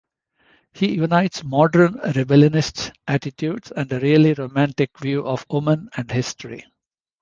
[0.73, 6.65] He unites modern rebellionist attitudes and a really romantic view of women and history.